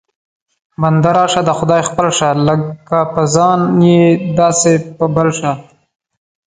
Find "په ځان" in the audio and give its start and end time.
3.13-3.59